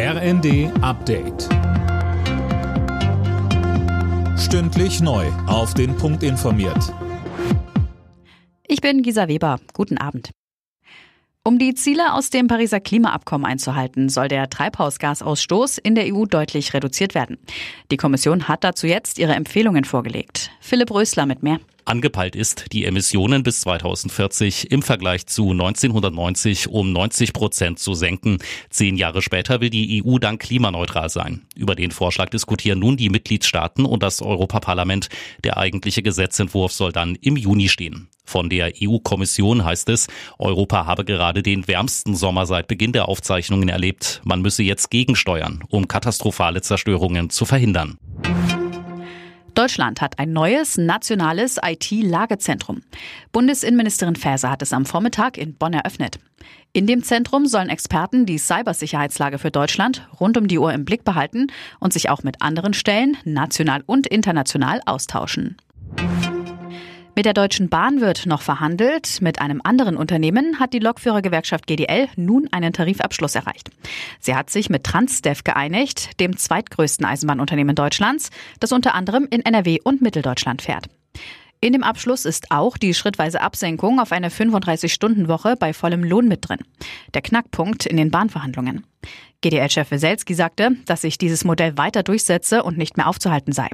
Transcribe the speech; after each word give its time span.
RND 0.00 0.70
Update. 0.80 1.48
Stündlich 4.38 5.00
neu. 5.00 5.26
Auf 5.48 5.74
den 5.74 5.96
Punkt 5.96 6.22
informiert. 6.22 6.94
Ich 8.68 8.80
bin 8.80 9.02
Gisa 9.02 9.26
Weber. 9.26 9.58
Guten 9.72 9.98
Abend. 9.98 10.30
Um 11.42 11.58
die 11.58 11.74
Ziele 11.74 12.12
aus 12.12 12.30
dem 12.30 12.46
Pariser 12.46 12.78
Klimaabkommen 12.78 13.44
einzuhalten, 13.44 14.08
soll 14.08 14.28
der 14.28 14.48
Treibhausgasausstoß 14.48 15.78
in 15.78 15.96
der 15.96 16.14
EU 16.14 16.26
deutlich 16.26 16.74
reduziert 16.74 17.16
werden. 17.16 17.36
Die 17.90 17.96
Kommission 17.96 18.46
hat 18.46 18.62
dazu 18.62 18.86
jetzt 18.86 19.18
ihre 19.18 19.34
Empfehlungen 19.34 19.82
vorgelegt. 19.82 20.52
Philipp 20.60 20.92
Rösler 20.92 21.26
mit 21.26 21.42
mehr. 21.42 21.58
Angepeilt 21.88 22.36
ist, 22.36 22.66
die 22.72 22.84
Emissionen 22.84 23.42
bis 23.42 23.62
2040 23.62 24.70
im 24.70 24.82
Vergleich 24.82 25.26
zu 25.26 25.50
1990 25.50 26.68
um 26.68 26.92
90 26.92 27.32
Prozent 27.32 27.78
zu 27.78 27.94
senken. 27.94 28.38
Zehn 28.68 28.96
Jahre 28.96 29.22
später 29.22 29.60
will 29.60 29.70
die 29.70 30.04
EU 30.04 30.18
dann 30.18 30.38
klimaneutral 30.38 31.08
sein. 31.08 31.46
Über 31.56 31.74
den 31.74 31.90
Vorschlag 31.90 32.28
diskutieren 32.28 32.78
nun 32.78 32.96
die 32.96 33.08
Mitgliedstaaten 33.08 33.86
und 33.86 34.02
das 34.02 34.20
Europaparlament. 34.20 35.08
Der 35.44 35.56
eigentliche 35.56 36.02
Gesetzentwurf 36.02 36.72
soll 36.72 36.92
dann 36.92 37.14
im 37.14 37.36
Juni 37.36 37.68
stehen. 37.68 38.08
Von 38.28 38.50
der 38.50 38.74
EU-Kommission 38.82 39.64
heißt 39.64 39.88
es, 39.88 40.06
Europa 40.38 40.84
habe 40.84 41.06
gerade 41.06 41.42
den 41.42 41.66
wärmsten 41.66 42.14
Sommer 42.14 42.44
seit 42.44 42.68
Beginn 42.68 42.92
der 42.92 43.08
Aufzeichnungen 43.08 43.70
erlebt. 43.70 44.20
Man 44.24 44.42
müsse 44.42 44.62
jetzt 44.62 44.90
gegensteuern, 44.90 45.64
um 45.70 45.88
katastrophale 45.88 46.60
Zerstörungen 46.60 47.30
zu 47.30 47.46
verhindern. 47.46 47.98
Deutschland 49.58 50.00
hat 50.00 50.20
ein 50.20 50.32
neues 50.32 50.78
nationales 50.78 51.58
IT-Lagezentrum. 51.60 52.82
Bundesinnenministerin 53.32 54.14
Faeser 54.14 54.52
hat 54.52 54.62
es 54.62 54.72
am 54.72 54.86
Vormittag 54.86 55.36
in 55.36 55.56
Bonn 55.56 55.72
eröffnet. 55.72 56.20
In 56.72 56.86
dem 56.86 57.02
Zentrum 57.02 57.44
sollen 57.46 57.68
Experten 57.68 58.24
die 58.24 58.38
Cybersicherheitslage 58.38 59.40
für 59.40 59.50
Deutschland 59.50 60.08
rund 60.20 60.36
um 60.36 60.46
die 60.46 60.60
Uhr 60.60 60.72
im 60.72 60.84
Blick 60.84 61.02
behalten 61.02 61.48
und 61.80 61.92
sich 61.92 62.08
auch 62.08 62.22
mit 62.22 62.40
anderen 62.40 62.72
Stellen, 62.72 63.16
national 63.24 63.82
und 63.84 64.06
international, 64.06 64.80
austauschen. 64.86 65.56
Mit 67.18 67.26
der 67.26 67.34
Deutschen 67.34 67.68
Bahn 67.68 68.00
wird 68.00 68.26
noch 68.26 68.42
verhandelt. 68.42 69.20
Mit 69.22 69.40
einem 69.40 69.60
anderen 69.64 69.96
Unternehmen 69.96 70.60
hat 70.60 70.72
die 70.72 70.78
Lokführergewerkschaft 70.78 71.66
GDL 71.66 72.06
nun 72.14 72.46
einen 72.52 72.72
Tarifabschluss 72.72 73.34
erreicht. 73.34 73.70
Sie 74.20 74.36
hat 74.36 74.50
sich 74.50 74.70
mit 74.70 74.84
Transdev 74.84 75.42
geeinigt, 75.42 76.20
dem 76.20 76.36
zweitgrößten 76.36 77.04
Eisenbahnunternehmen 77.04 77.74
Deutschlands, 77.74 78.30
das 78.60 78.70
unter 78.70 78.94
anderem 78.94 79.26
in 79.28 79.44
NRW 79.44 79.80
und 79.82 80.00
Mitteldeutschland 80.00 80.62
fährt. 80.62 80.86
In 81.60 81.72
dem 81.72 81.82
Abschluss 81.82 82.24
ist 82.24 82.52
auch 82.52 82.78
die 82.78 82.94
schrittweise 82.94 83.40
Absenkung 83.40 83.98
auf 83.98 84.12
eine 84.12 84.28
35-Stunden-Woche 84.28 85.56
bei 85.58 85.72
vollem 85.72 86.04
Lohn 86.04 86.28
mit 86.28 86.48
drin. 86.48 86.60
Der 87.14 87.22
Knackpunkt 87.22 87.84
in 87.84 87.96
den 87.96 88.12
Bahnverhandlungen. 88.12 88.86
GDL-Chef 89.40 89.90
Weselski 89.90 90.34
sagte, 90.34 90.76
dass 90.86 91.00
sich 91.00 91.18
dieses 91.18 91.44
Modell 91.44 91.76
weiter 91.76 92.04
durchsetze 92.04 92.62
und 92.62 92.78
nicht 92.78 92.96
mehr 92.96 93.08
aufzuhalten 93.08 93.52
sei. 93.52 93.68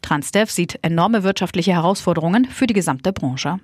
Transdev 0.00 0.50
sieht 0.50 0.78
enorme 0.82 1.24
wirtschaftliche 1.24 1.72
Herausforderungen 1.72 2.44
für 2.44 2.68
die 2.68 2.74
gesamte 2.74 3.12
Branche. 3.12 3.58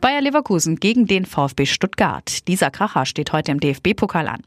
Bayer 0.00 0.20
Leverkusen 0.20 0.76
gegen 0.76 1.06
den 1.06 1.26
VfB 1.26 1.66
Stuttgart. 1.66 2.46
Dieser 2.48 2.70
Kracher 2.70 3.06
steht 3.06 3.32
heute 3.32 3.52
im 3.52 3.60
DFB-Pokal 3.60 4.28
an. 4.28 4.42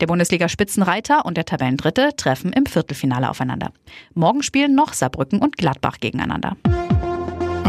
Der 0.00 0.06
Bundesliga-Spitzenreiter 0.06 1.24
und 1.24 1.36
der 1.36 1.44
Tabellendritte 1.44 2.10
treffen 2.16 2.52
im 2.52 2.66
Viertelfinale 2.66 3.28
aufeinander. 3.28 3.72
Morgen 4.14 4.42
spielen 4.42 4.74
noch 4.74 4.92
Saarbrücken 4.92 5.40
und 5.40 5.56
Gladbach 5.56 5.98
gegeneinander. 6.00 6.56